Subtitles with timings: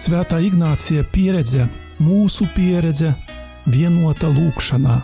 [0.00, 1.66] Svētā Ignācija pieredze,
[2.00, 3.10] mūsu pieredze,
[3.68, 4.94] vienota lūkšanā.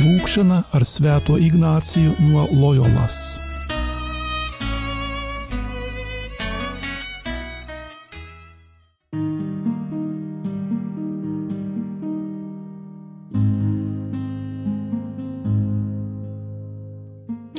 [0.00, 3.36] Lūkšana ar Svēto Ignāciju no Loyolas.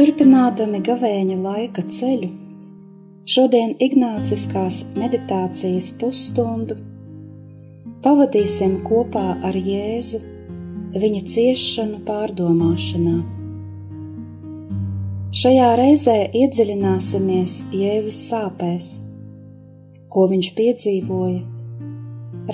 [0.02, 2.46] Turpinādami gavēņa laika ceļu
[3.27, 6.77] Šodien Ignāciskās meditācijas pusstundu
[8.05, 10.22] pavadīsim kopā ar Jēzu
[10.95, 13.16] viņa ciešanu pārdomāšanā.
[15.41, 18.91] Šajā reizē iedziļināsimies Jēzus sāpēs,
[20.07, 21.41] ko viņš piedzīvoja,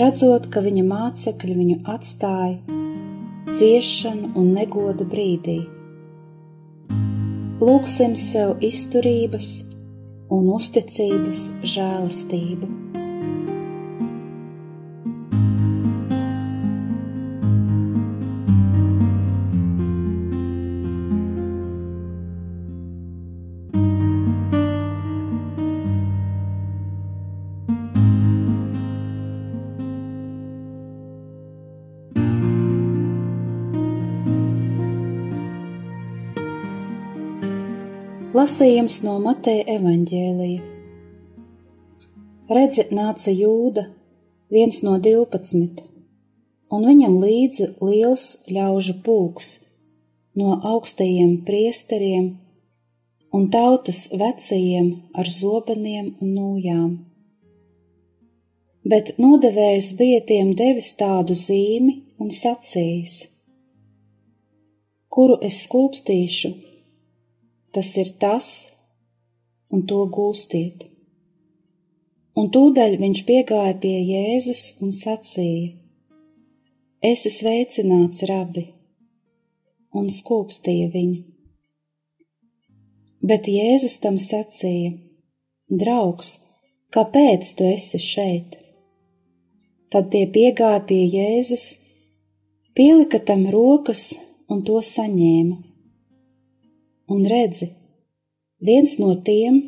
[0.01, 2.79] redzot, ka viņa mācekļi viņu atstāja
[3.59, 5.59] ciešanu un negoda brīdī.
[7.61, 9.51] Lūksim sev izturības,
[10.33, 12.82] un uzticības žēlastību.
[38.33, 40.61] Lasījums no Mateja evaņģēlija.
[42.57, 43.83] Redzi, nāca jūda,
[44.49, 45.83] viens no divpadsmit,
[46.73, 48.25] un viņam līdzi liels
[48.55, 49.51] ļaužu pulks
[50.41, 52.31] no augstajiem priesteriem
[53.37, 56.89] un tautas vecajiem ar zobeniem un nūjām.
[58.81, 63.21] Bet nodevējs bija tiem devis tādu zīmi un sacījis,
[65.13, 66.55] kuru es skūpstīšu
[67.73, 68.47] tas ir tas,
[69.73, 70.85] un to gūstiet.
[72.37, 75.73] Un tūdaļ viņš piegāja pie Jēzus un sacīja:
[77.03, 78.63] Es esmu sveicināts, rabi,
[79.97, 81.23] un skūpstīja viņu.
[83.25, 84.93] Bet Jēzus tam sacīja:
[85.69, 86.37] Draugs,
[86.93, 88.57] kāpēc tu esi šeit?
[89.93, 91.67] Tad tie piegāja pie Jēzus,
[92.77, 94.11] pielika tam rokas
[94.49, 95.72] un to saņēma
[97.07, 97.69] un redzi,
[98.59, 99.59] viens no tiem,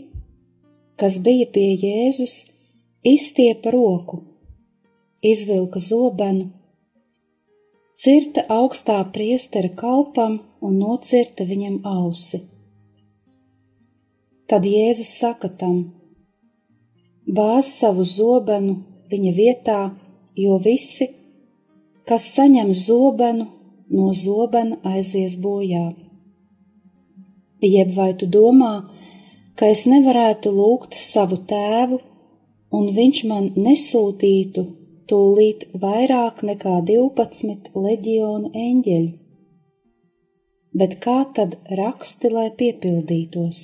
[0.99, 2.35] kas bija pie Jēzus,
[3.03, 4.21] izstiepa roku,
[5.23, 6.49] izvilka zobenu,
[7.95, 12.41] cirta augstā priestera kalpam un nocirta viņam ausi.
[14.45, 15.77] Tad Jēzus saka tam:
[17.25, 18.77] Bāz savu zobenu
[19.09, 19.79] viņa vietā,
[20.37, 21.09] jo visi,
[22.05, 23.47] kas saņem zobenu,
[23.89, 26.04] no zobena aizies bojā.
[27.63, 28.73] Jeb vai tu domā,
[29.55, 32.01] ka es nevarētu lūgt savu tēvu,
[32.75, 34.65] un viņš man nesūtītu
[35.07, 39.13] tūlīt vairāk nekā 12 leģionu eņģeļu?
[40.75, 43.63] Bet kā tad raksti, lai piepildītos?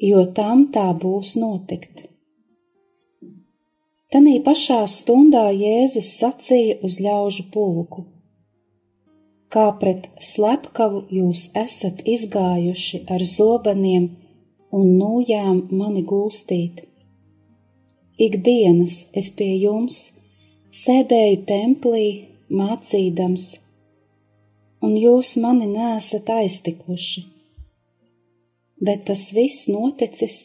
[0.00, 2.06] Jo tam tā būs notikt.
[4.12, 8.06] Tanī pašā stundā Jēzus sacīja uz ļaužu pulku
[9.56, 14.10] kā pret slepkavu jūs esat izgājuši ar zobeniem
[14.76, 16.82] un nūjām mani gūstīt.
[18.20, 20.02] Ikdienas es pie jums
[20.82, 22.04] sēdēju templī
[22.52, 23.48] mācīdams,
[24.84, 27.24] un jūs mani nesat aiztikuši.
[28.76, 30.40] Bet tas viss noticis,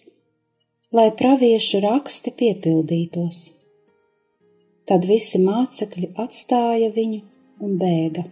[0.95, 3.49] lai praviešu raksti piepildītos.
[4.87, 7.25] Tad visi mācekļi atstāja viņu
[7.67, 8.31] un bēga.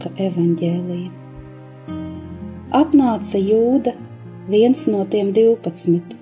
[0.00, 1.10] Marka evaņģēlija.
[2.72, 3.92] Atnāca Jūda,
[4.48, 6.14] viens no tiem divpadsmit,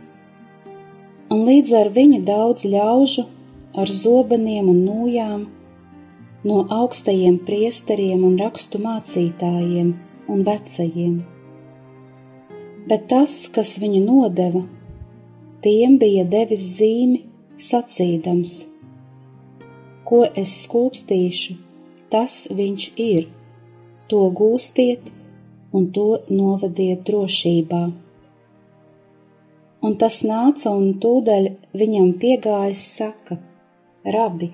[1.30, 3.24] un līdz ar viņu daudz ļaužu
[3.78, 5.46] ar zobeniem un nūjām
[6.50, 9.94] no augstajiem priesteriem un rakstu mācītājiem
[10.26, 11.14] un vecajiem.
[12.90, 14.66] Bet tas, kas viņu nodeva,
[15.62, 17.22] tiem bija devis zīmi,
[17.54, 18.60] sacīdams:
[20.02, 21.60] Ko es skūpstīšu,
[22.10, 23.28] tas viņš ir,
[24.10, 25.10] to gūstiet
[25.72, 27.82] un to novadiet drošībā.
[29.84, 31.48] Un tas nāca un tūdaļ
[31.80, 33.38] viņam piegājis saka:
[34.16, 34.50] Rabi,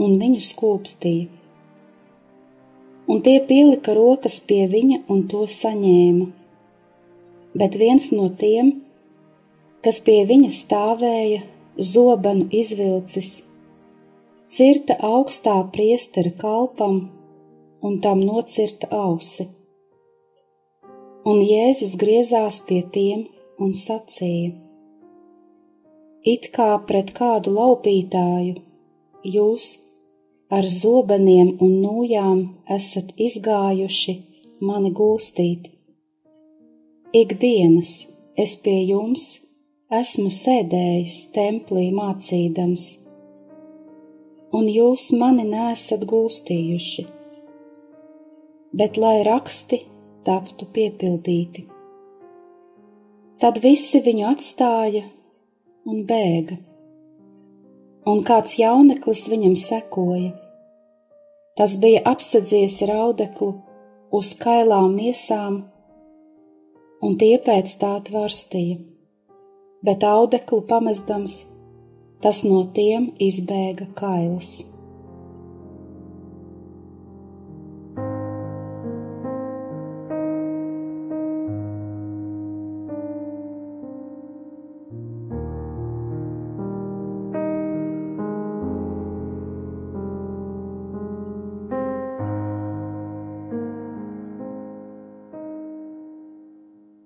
[0.00, 1.28] un viņu skūpstīja.
[3.12, 6.28] Un tie pielika rokas pie viņa un to saņēma.
[7.58, 8.70] Bet viens no tiem,
[9.84, 11.42] kas pie viņa stāvēja,
[11.76, 13.42] zobenu izvilcis,
[14.48, 17.02] cirta augstā priestera kalpam
[17.82, 19.48] un tam nocirta ausi.
[21.28, 23.26] Un Jēzus griezās pie tiem
[23.62, 24.52] un sacīja:
[26.32, 28.56] It kā pret kādu laupītāju
[29.36, 29.68] jūs
[30.56, 32.42] ar zobeniem un nūjām
[32.76, 34.14] esat izgājuši
[34.68, 35.70] mani gūstīt.
[37.22, 37.92] Ikdienas
[38.44, 39.24] es pie jums
[40.00, 42.84] esmu sēdējis templī mācīdams,
[44.58, 47.04] un jūs mani nesat gūstījuši,
[48.72, 49.82] bet lai raksti
[50.26, 51.66] taptu piepildīti.
[53.42, 55.06] Tad visi viņu atstāja
[55.88, 56.60] un bēga
[58.08, 60.32] un kāds jauneklis viņam sekoja.
[61.58, 63.52] Tas bija apsedzies ar audeklu
[64.18, 65.60] uz kailām miesām,
[67.04, 68.80] un tie pēc tā tvarstīja,
[69.84, 71.42] bet audeklu pamestams,
[72.24, 74.62] tas no tiem izbēga kailas.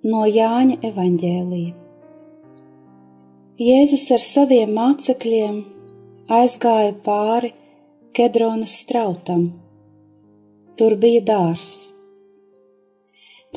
[0.07, 1.73] No Jāņa evaņģēlija.
[3.67, 5.57] Jēzus ar saviem mācekļiem
[6.37, 7.51] aizgāja pāri
[8.17, 9.47] Kedronas strautam.
[10.77, 11.73] Tur bija dārs.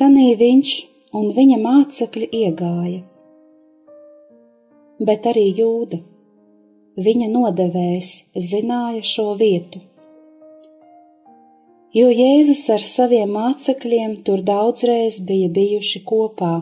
[0.00, 0.72] Tanī viņš
[1.20, 3.02] un viņa mācekļi iegāja,
[5.10, 6.00] bet arī jūda,
[7.08, 8.10] viņa nodevējs,
[8.50, 9.82] zināja šo vietu
[11.96, 16.52] jo Jēzus ar saviem mācekļiem tur daudzreiz bija bijuši kopā.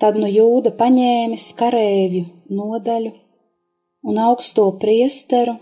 [0.00, 2.24] Tad nu jūda paņēmis karēvju
[2.56, 3.12] nodaļu
[4.10, 5.58] un augsto priesteru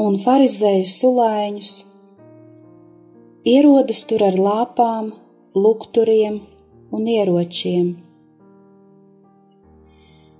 [0.00, 1.74] un farizēju sulaiņus,
[3.48, 5.12] ierodas tur ar lāpām,
[5.56, 6.40] lukturiem
[6.92, 7.92] un ieročiem.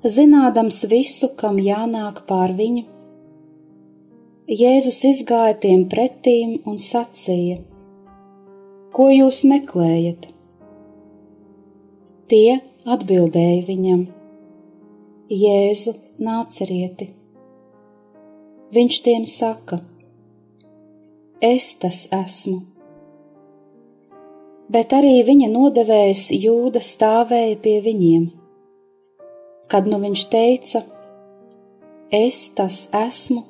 [0.02, 2.84] Zinādams visu, kam jānāk pār viņu,
[4.52, 7.54] Jēzus izgāja tiem pretīm un sacīja:
[8.92, 10.26] Ko jūs meklējat?
[12.28, 12.58] Tie
[12.94, 14.02] atbildēja viņam:
[15.32, 15.94] Jēzu
[16.26, 17.06] nācerieti.
[18.76, 19.78] Viņš tiem saka:
[21.40, 22.58] Es tas esmu.
[24.68, 28.28] Bet arī viņa nodevējs jūda stāvēja pie viņiem.
[29.72, 30.84] Kad nu viņš teica:
[32.12, 33.46] Es tas esmu,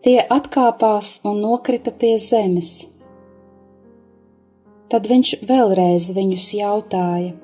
[0.00, 2.68] Tie atkāpās un nokrita pie zemes.
[4.88, 7.34] Tad viņš vēlreiz viņus jautāja: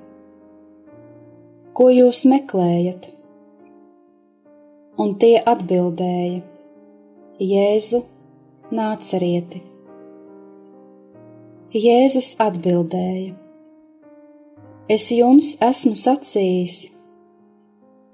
[1.76, 3.10] Ko jūs meklējat?
[5.04, 6.38] Un tie atbildēja:
[7.44, 8.00] Jēzu,
[8.80, 9.60] nācerieti.
[11.76, 13.36] Jēzus atbildēja:
[14.88, 16.80] Es jums esmu sacījis,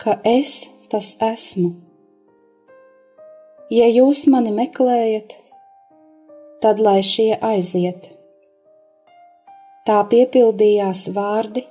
[0.03, 0.59] ka es
[0.91, 1.77] tas esmu.
[3.71, 5.37] Ja jūs mani meklējat,
[6.61, 8.09] tad lai šie aiziet.
[9.87, 11.63] Tā piepildījās vārdi,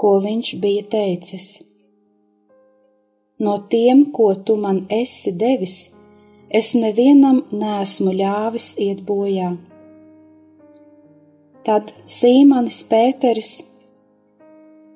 [0.00, 1.48] ko viņš bija teicis.
[3.40, 5.90] No tiem, ko tu man esi devis,
[6.50, 9.54] es nevienam nesmu ļāvis iet bojā.
[11.64, 13.52] Tad Sīmanis Pēteris,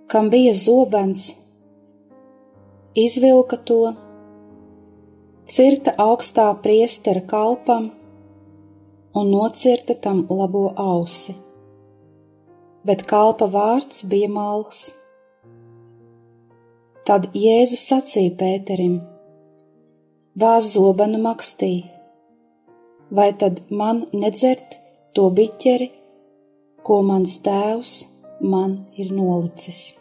[0.08, 1.30] kam bija zobens,
[2.94, 3.82] izvilka to
[5.46, 7.90] cirta augstā priestera kalpam
[9.14, 11.34] un nocirta tam labo ausi,
[12.84, 14.86] bet kalpa vārds bija malks.
[17.04, 18.94] Tad Jēzus sacīja Pēterim:
[20.40, 21.74] Vāz zobenu makstī,
[23.10, 24.80] vai tad man nedzert
[25.14, 25.90] to biķeri,
[26.82, 27.92] ko mans tēvs
[28.40, 29.92] man ir nolicis?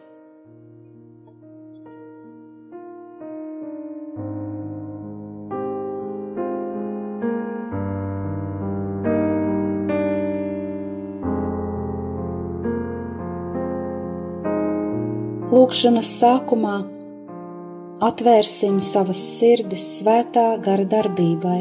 [15.63, 16.73] Lūkšanas sākumā
[18.03, 21.59] atvērsim savas sirdis svētā gara darbībai,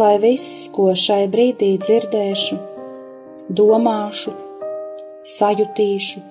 [0.00, 2.56] lai viss, ko šai brīdī dzirdēšu,
[3.58, 4.32] domāšu,
[5.34, 6.22] sajutīšu,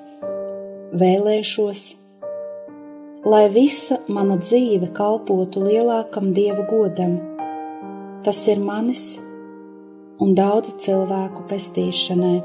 [1.04, 1.84] vēlēšos,
[3.34, 7.20] lai visa mana dzīve kalpotu lielākam dieva godam.
[8.26, 9.06] Tas ir manis
[10.18, 12.40] un daudzu cilvēku pestīšanai.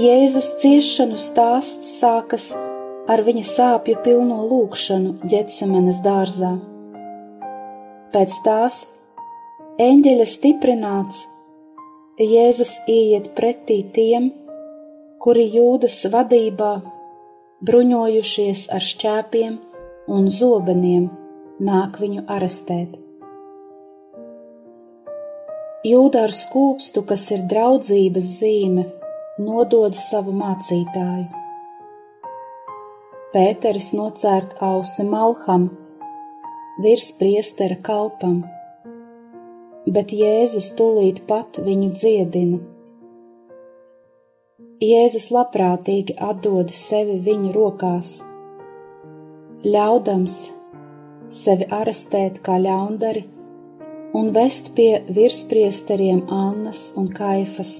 [0.00, 2.44] Jēzus ciešanu stāsts sākas
[3.10, 6.52] ar viņa sāpju pilno lūgšanu ģetsemanes dārzā.
[8.14, 8.78] Pēc tās
[9.82, 11.24] eņģeļa stiprināts
[12.22, 14.30] Jēzus ieiet pretī tiem,
[15.20, 16.70] kuri jūdas vadībā,
[17.66, 19.58] bruņojušies ar šķēpiem
[20.16, 21.10] un zobeniem,
[21.60, 22.96] nāk viņu arestēt.
[25.90, 28.86] Jūda ar skūpstu, kas ir draudzības zīme,
[29.40, 31.28] nodod savu mācītāju.
[33.32, 35.68] Pēteris nocērt ausi Malham,
[36.84, 38.42] virs priestera kalpam,
[39.86, 42.60] bet Jēzus tūlīt pat viņu dziedina.
[44.84, 48.14] Jēzus labprātīgi atdod sevi viņu rokās,
[49.64, 50.40] ļaudams
[51.42, 53.24] sevi arestēt kā ļaundari
[54.16, 57.78] un vest pie virspriesteriem Annas un Kaifas.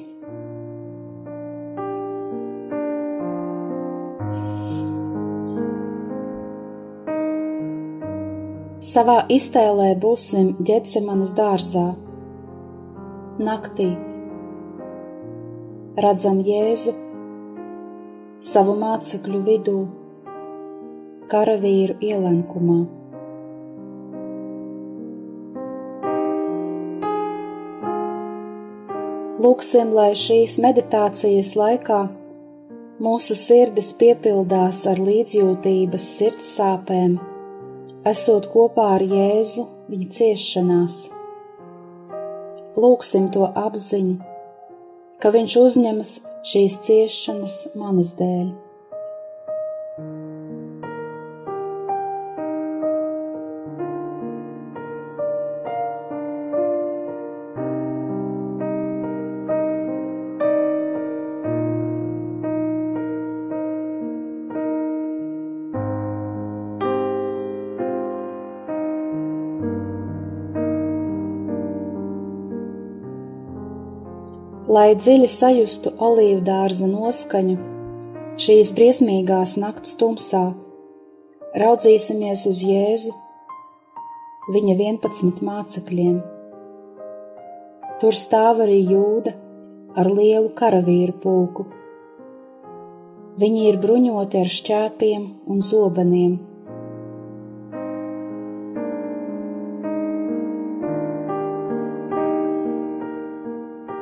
[8.90, 11.84] Savā iztēlē būsim ģetsemanas dārzā.
[13.46, 13.86] Naktī
[16.04, 16.94] redzam Jēzu
[18.50, 19.76] savu mācekļu vidū,
[21.30, 22.80] karavīru ielenkumā.
[29.46, 32.04] Lūksim, lai šīs meditācijas laikā
[33.06, 37.20] mūsu sirdis piepildās ar līdzjūtības sirds sāpēm
[38.08, 41.02] esot kopā ar Jēzu viņa ciešanās.
[42.80, 44.16] Lūksim to apziņu,
[45.20, 46.12] ka Viņš uzņemas
[46.46, 48.69] šīs ciešanas manas dēļ.
[74.70, 77.56] Lai dziļi sajustu olīvu dārza noskaņu
[78.40, 80.44] šīs briesmīgās nakts tumsā,
[81.58, 83.10] raudzīsimies uz Jēzu,
[84.54, 86.20] viņa 11 mācekļiem.
[88.00, 89.34] Tur stāv arī jūda
[89.98, 91.66] ar lielu karavīru pulku.
[93.42, 96.38] Viņi ir bruņoti ar šķēpiem un zobeniem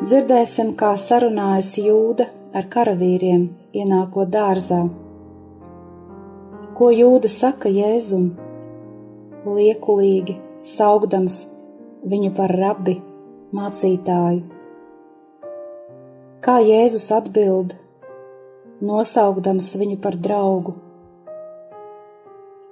[0.08, 3.42] dzirdēsim, kā sarunājas jūda ar karavīriem,
[3.76, 4.80] ienākot dārzā.
[6.78, 8.30] Ko jūda saka Jēzum?
[9.44, 11.42] Liekulīgi saugdams
[12.08, 12.96] viņu par rabi,
[13.56, 14.46] mācītāju.
[16.44, 17.74] Kā Jēzus atbild,
[18.80, 20.76] nosaugdams viņu par draugu?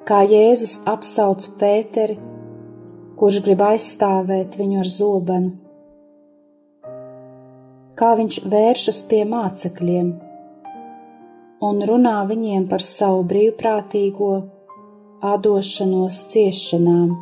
[0.09, 2.17] Kā Jēzus apsauc Pēteri,
[3.19, 5.66] kurš grib aizstāvēt viņu ar zobenu?
[7.97, 10.09] Kā viņš vēršas pie mācekļiem
[11.67, 14.33] un runā viņiem par savu brīvprātīgo
[15.25, 17.15] atdošanos ciešanām.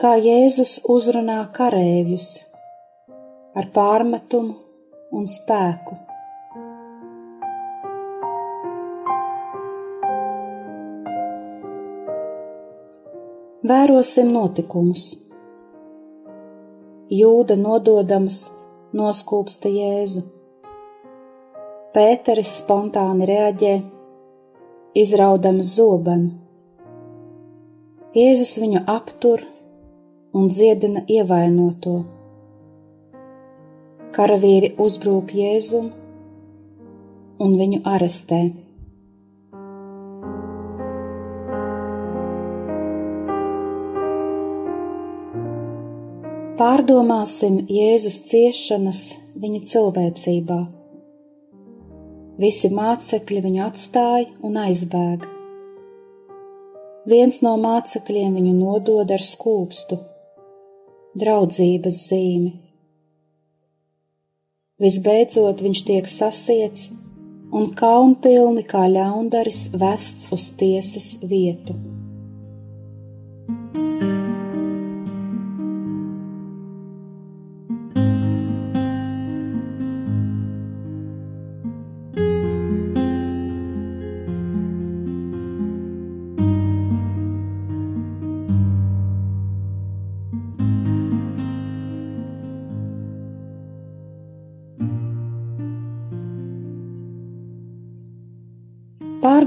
[0.00, 2.30] Kā Jēzus uzrunā karēvjus
[3.54, 4.56] ar pārmetumu
[5.14, 6.00] un spēku.
[13.64, 15.06] Vērosim notikumus
[17.14, 18.36] Jūda nododams
[18.96, 20.24] noskūpsta Jēzu.
[21.94, 23.74] Pēteris spontāni reaģē,
[24.98, 26.32] izraudams zobenu.
[28.18, 29.44] Jēzus viņu aptur
[30.34, 31.94] un dziedina ievainoto.
[34.18, 35.92] Karavīri uzbrūk Jēzum
[37.46, 38.42] un viņu arestē.
[46.54, 48.98] Pārdomāsim Jēzus ciešanas
[49.42, 50.58] viņa cilvēcībā.
[52.38, 55.32] Visi mācekļi viņu atstāja un aizbēga.
[57.10, 59.98] Viens no mācekļiem viņu nodod ar skūpstu,
[61.18, 62.52] draudzības zīmi.
[64.78, 66.92] Visbeidzot viņš tiek sasiets
[67.50, 71.74] un kaunpilni kā ļaundaris vests uz tiesas vietu.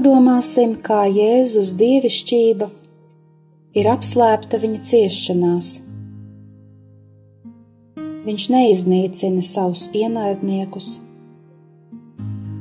[0.08, 2.66] Pārdomāsim, kā Jēzus dievišķība
[3.76, 5.68] ir apslēpta viņa ciešanās.
[8.24, 10.88] Viņš neiznīcina savus ienaidniekus,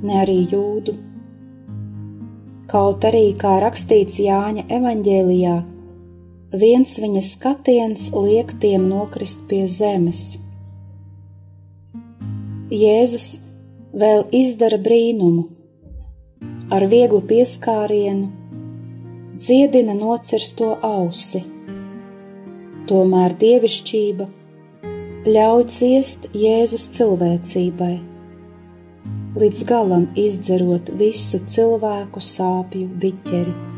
[0.03, 0.97] ne arī jūdu.
[2.67, 5.57] Kaut arī, kā rakstīts Jāņa evaņģēlijā,
[6.67, 10.33] viens viņa skatiens liek tiem nokrist pie zemes.
[12.75, 13.37] Jēzus
[13.95, 15.53] vēl izdara brīnumu
[16.69, 18.27] ar vieglu pieskārienu
[19.39, 21.43] dziedina nocirsto ausi.
[22.89, 24.27] Tomēr dievišķība
[25.27, 27.93] ļauj ciest Jēzus cilvēcībai,
[29.39, 33.76] līdz galam izdzerot visu cilvēku sāpju biķeri.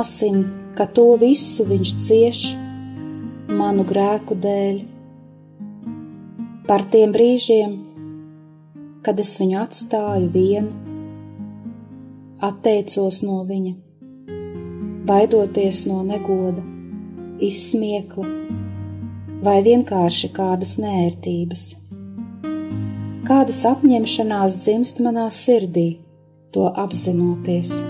[0.00, 0.44] Pārdomāsim,
[0.78, 2.38] ka to visu viņš cieš
[3.52, 4.78] manu grēku dēļ.
[6.64, 7.74] Par tiem brīžiem,
[9.04, 10.72] kad es viņu atstāju vienu,
[12.40, 13.74] atteicos no viņa,
[15.04, 16.64] baidoties no negoda,
[17.50, 18.24] izsmiekla
[19.44, 21.68] vai vienkārši kādas nērtības.
[23.28, 25.88] Kādas apņemšanās dzimst manā sirdī,
[26.56, 27.82] to apzinoties.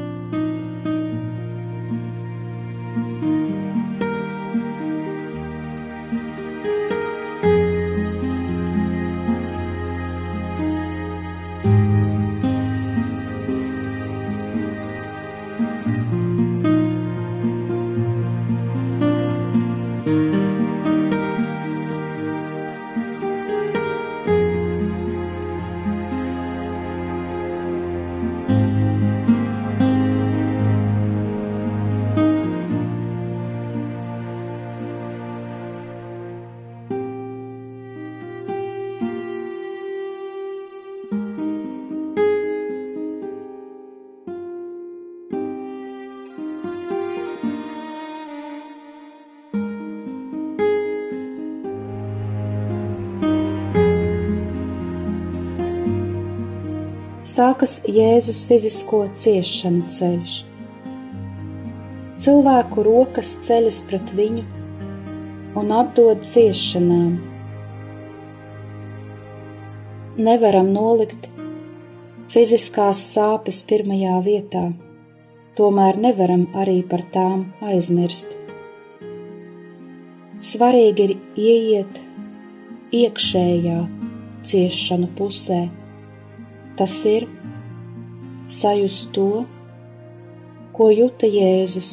[57.41, 60.33] Sākas Jēzus fizisko ciešanu ceļš.
[62.21, 64.43] Cilvēku rokas ceļas pret viņu
[65.57, 67.15] un atdod ciešanām.
[70.21, 71.31] Nevaram nolikt
[72.35, 74.67] fiziskās sāpes pirmajā vietā,
[75.57, 78.37] tomēr nevaram arī par tām aizmirst.
[80.53, 82.07] Svarīgi ir ieiet
[83.01, 83.83] iekšējā
[84.45, 85.63] ciešanu pusē
[86.81, 87.27] Tas ir
[88.49, 89.43] sajust to,
[90.73, 91.91] ko juta Jēzus,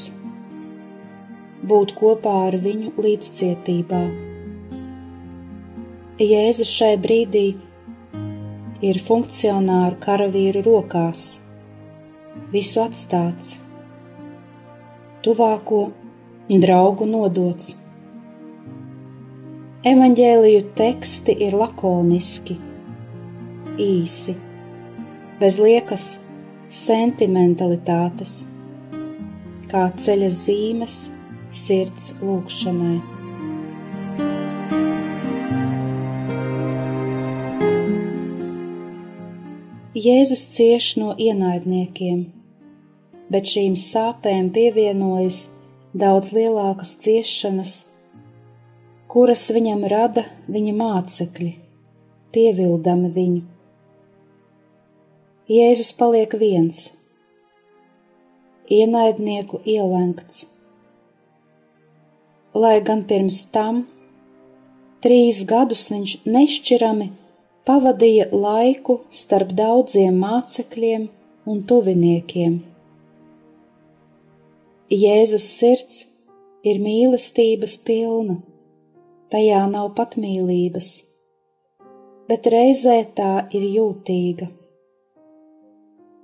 [1.67, 3.99] būt kopā ar viņu līdzcietībā.
[6.23, 7.43] Jēzus šai brīdī
[8.87, 11.25] ir funkcionāru karavīru rokās,
[12.55, 13.57] visu atstāts,
[15.19, 15.83] tuvāko
[16.47, 17.75] draugu nodots.
[19.83, 22.61] Evanģēliju teksti ir lakoniski,
[23.75, 24.39] īsi
[25.39, 26.05] bez liekas
[26.67, 28.47] sentimentalitātes,
[29.69, 30.95] kā ceļa zīmes
[31.53, 32.97] sirds lūgšanai.
[39.97, 42.19] Jēzus cieš no ienaidniekiem,
[43.33, 45.47] bet šīm sāpēm pievienojas
[45.97, 47.75] daudz lielākas ciešanas,
[49.09, 51.53] kuras viņam rada viņa mācekļi,
[52.33, 53.56] pievildami viņu
[55.47, 56.77] Jēzus paliek viens,
[58.67, 60.41] ienaidnieku ielenkts.
[62.51, 63.85] Lai gan pirms tam
[65.05, 67.07] trīs gadus viņš nešķirami
[67.63, 71.07] pavadīja laiku starp daudziem mācekļiem
[71.47, 72.59] un tuviniekiem.
[74.91, 76.03] Jēzus sirds
[76.67, 78.41] ir mīlestības pilna,
[79.31, 80.93] tajā nav patmīlības,
[82.27, 84.51] bet reizē tā ir jūtīga.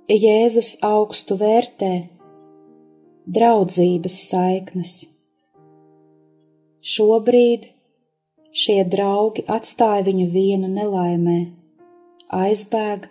[0.04, 2.10] Jēzus augstu vērtē
[3.24, 4.90] draudzības saiknes.
[6.84, 7.64] Šobrīd
[8.52, 11.38] šie draugi atstāja viņu vienu nelaimē,
[12.36, 13.08] aizbēga,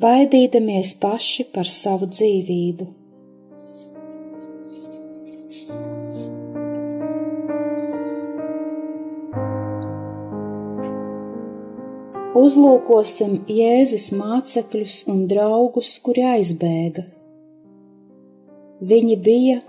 [0.00, 2.88] baidīdamies paši par savu dzīvību.
[12.36, 17.06] Uzlūkosim Jēzus mācekļus un draugus, kuri aizbēga.
[18.90, 19.62] Viņi bija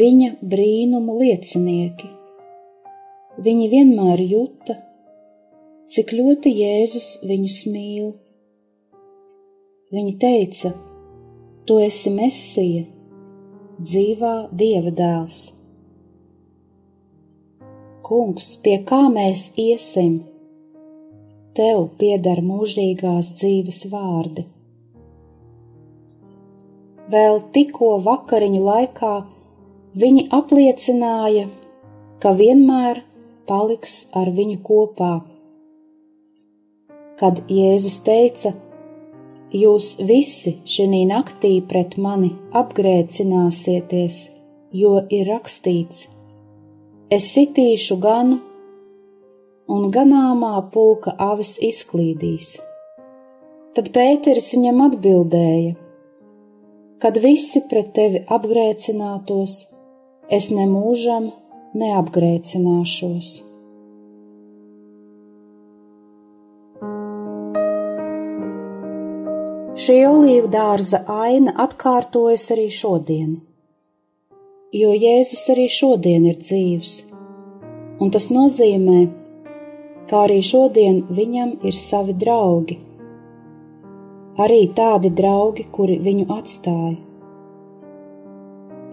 [0.00, 2.10] viņa brīnumu liecinieki.
[3.46, 4.78] Viņi vienmēr juta,
[5.94, 8.10] cik ļoti Jēzus viņus mīl.
[9.94, 10.74] Viņi teica:
[11.70, 12.84] Tu esi Mesija,
[13.78, 15.42] dzīvā Dieva dēls.
[18.02, 20.33] Kungs, pie kā mēs iesim?
[21.54, 24.46] Tev pieder mūžīgās dzīves vārdi.
[27.14, 29.14] Vēl tikko vakariņu laikā
[30.02, 31.46] viņi apliecināja,
[32.18, 33.04] ka vienmēr
[33.46, 35.14] paliks ar viņu kopā.
[37.20, 38.54] Kad Jēzus teica,
[39.54, 44.16] Jūs visi šī naktī pret mani apgrēcināsieties,
[44.74, 46.08] jo ir rakstīts:
[47.16, 48.40] Es sitīšu ganu,
[49.70, 52.58] un ganāmā pulka avis izklīdīs.
[53.74, 55.74] Tad Pēteris viņam atbildēja:
[57.04, 59.56] kad visi pret tevi apgrēcinātos,
[60.32, 61.26] es nemūžam
[61.76, 63.32] neapgrēcināšos.
[69.84, 73.34] Šī olīvu dārza aina atkārtojas arī šodien,
[74.72, 76.94] jo Jēzus arī šodien ir dzīvs,
[78.00, 79.23] un tas nozīmē, ka
[80.12, 82.80] arī šodien viņam ir savi draugi
[84.38, 86.96] arī tādi draugi, kuri viņu atstāja.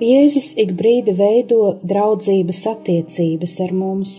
[0.02, 4.16] Jēzus ik brīdi veido draudzības attiecības ar mums,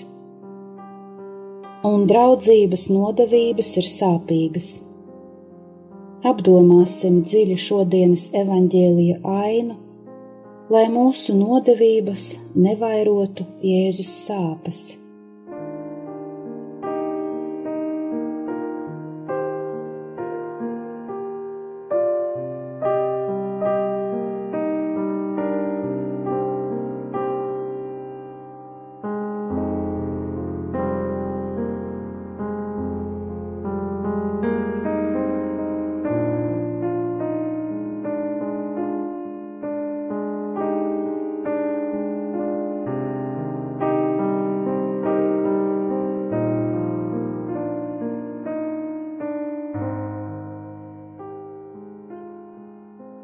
[1.87, 4.73] un draudzības nodevības ir sāpīgas.
[6.23, 9.75] Apdomāsim dziļi šodienas evaņģēlija ainu,
[10.71, 15.02] lai mūsu nodevības nevairotu Jēzus sāpes.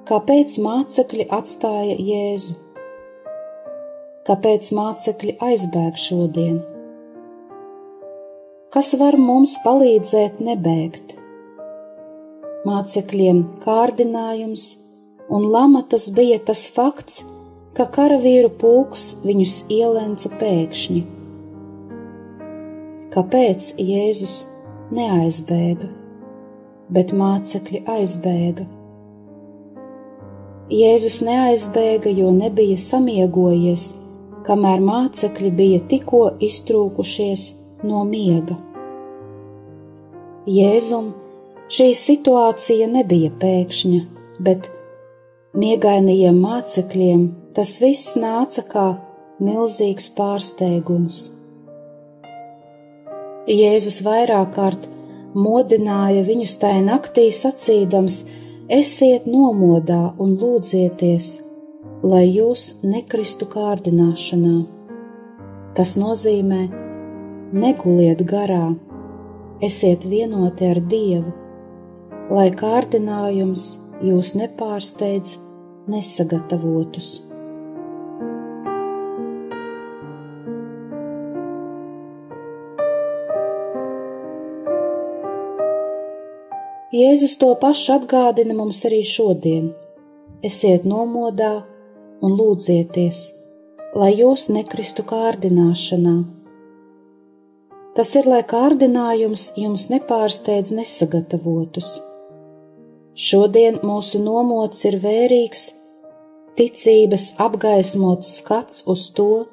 [0.08, 2.54] Kāpēc mācekļi atstāja Jēzu?
[4.24, 6.54] Kāpēc mācekļi aizbēg šodien?
[8.72, 11.12] Kas var mums palīdzēt nebēgt?
[12.64, 14.64] Mācekļiem kārdinājums
[15.28, 17.20] un lamatas bija tas fakts,
[17.76, 21.04] ka karavīru pulks viņus ielenca pēkšņi.
[23.12, 24.40] Kāpēc Jēzus
[24.88, 25.92] neaizbēga,
[26.96, 28.70] bet mācekļi aizbēga?
[30.68, 33.94] Jēzus neaizbēga, jo nebija samiegojies,
[34.44, 37.44] kamēr mācekļi bija tikko iztrūkušies
[37.88, 38.58] no miega.
[40.44, 41.06] Jēzum
[41.72, 44.00] šī situācija nebija pēkšņa,
[44.44, 44.68] bet
[45.56, 47.22] miegainajiem mācekļiem
[47.56, 48.86] tas viss nāca kā
[49.40, 51.22] milzīgs pārsteigums.
[53.48, 54.84] Jēzus vairāk kārt
[55.32, 58.20] modināja viņus tajā naktī sacīdams,
[58.68, 61.28] Esiet nomodā un lūdzieties,
[62.04, 64.58] lai jūs nekristu kārdināšanā.
[65.72, 66.66] Tas nozīmē,
[67.56, 68.74] neguliet garā,
[69.64, 71.32] esiet vienoti ar Dievu,
[72.28, 73.64] lai kārdinājums
[74.04, 75.38] jūs nepārsteidz
[75.88, 77.27] nesagatavotus.
[86.98, 89.68] Jēzus to pašu atgādina mums arī šodien.
[90.48, 91.52] Esiet nomodā
[92.24, 93.20] un lūdzieties,
[94.00, 96.16] lai jūs nekristu kārdināšanā.
[97.98, 101.92] Tas ir, lai kārdinājums jums nepārsteidz nesagatavotus.
[103.28, 105.68] Šodien mūsu nomods ir vērīgs
[106.58, 109.44] ticības apgaismots skats uz to,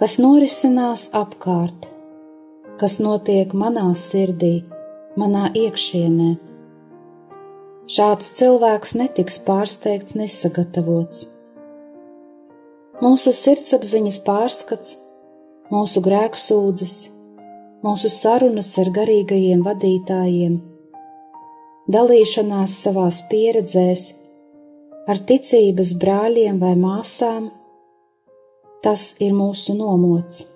[0.00, 1.88] kas norisinās apkārt,
[2.80, 4.54] kas notiek manā sirdī,
[5.18, 6.30] manā iekšienē.
[7.92, 11.26] Šāds cilvēks netiks pārsteigts nesagatavots.
[13.02, 14.94] Mūsu sirdsapziņas pārskats,
[15.72, 16.94] mūsu grēksūdzes,
[17.82, 20.60] mūsu sarunas ar garīgajiem vadītājiem,
[21.92, 24.06] dalīšanās savās pieredzēs
[25.10, 27.50] ar ticības brāļiem vai māsām,
[28.86, 30.46] tas ir mūsu nomots.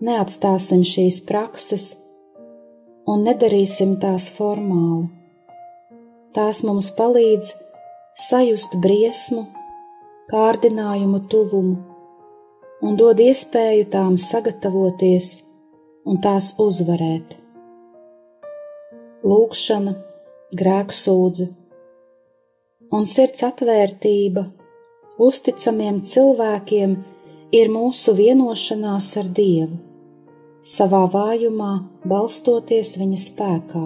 [0.00, 1.90] Neatstāsim šīs prakses
[3.10, 5.08] un nedarīsim tās formāli.
[6.36, 7.52] Tās mums palīdz
[8.28, 9.46] sajust briesmu,
[10.30, 11.76] kārdinājumu tuvumu
[12.86, 15.32] un dod iespēju tām sagatavoties
[16.08, 17.36] un tās uzvarēt.
[19.26, 19.92] Lūkšana,
[20.56, 21.60] grēksūdzība
[22.96, 24.46] un sirds atvērtība
[25.20, 26.96] uzticamiem cilvēkiem
[27.54, 29.76] ir mūsu vienošanās ar Dievu,
[30.60, 31.70] savā vājumā
[32.04, 33.84] balstoties viņa spēkā.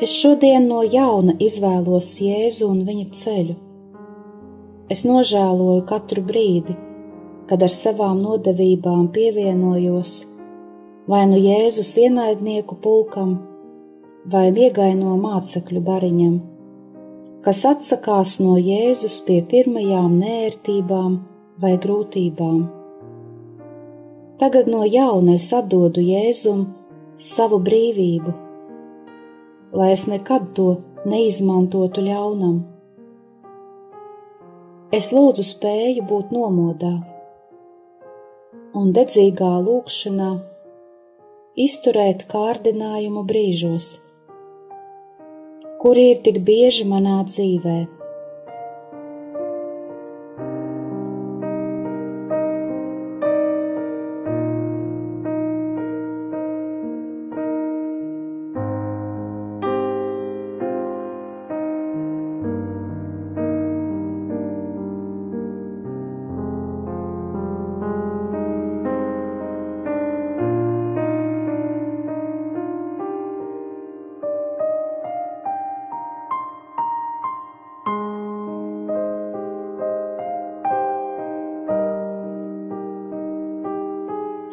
[0.00, 3.56] Es šodien no jauna izvēlos Jēzu un viņa ceļu.
[4.90, 6.76] Es nožēloju katru brīdi,
[7.48, 10.14] kad ar savām nodevībām pievienojos
[11.10, 13.34] vai nu Jēzus ienaidnieku pulkam,
[14.30, 16.34] vai miegaino mācekļu bariņam,
[17.44, 21.16] kas atsakās no Jēzus pie pirmajām nērtībām
[21.62, 22.60] vai grūtībām.
[24.40, 26.66] Tagad no jauna es atdodu Jēzum
[27.20, 28.34] savu brīvību,
[29.76, 30.68] lai es nekad to
[31.08, 32.60] neizmantotu ļaunam.
[34.96, 36.94] Es lūdzu spēju būt nomodā
[38.76, 40.30] un dedzīgā lūkšanā
[41.64, 43.96] izturēt kārdinājumu brīžos,
[45.80, 47.99] kuri ir tik bieži manā dzīvēm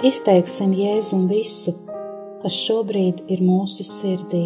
[0.08, 1.74] izteiksim Jēzum visu,
[2.44, 4.46] kas šobrīd ir mūsu sirdī.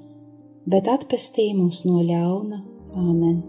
[0.65, 2.61] bet atpestī mūs no ļauna.
[2.91, 3.41] Āmen!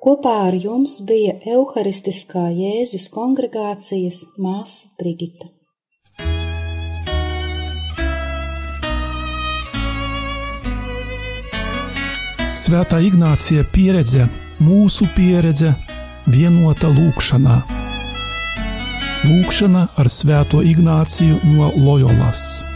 [0.00, 5.50] Kopā ar jums bija Euharistiskā Jēzus kongregācijas māsa Brigita.
[12.60, 14.24] Svētā Ignācija pieredze,
[14.62, 15.74] mūsu pieredze,
[16.32, 17.79] vienota lūkšanā.
[19.20, 22.69] Lūkšana ar Svēto Ignāciju no Loyolas.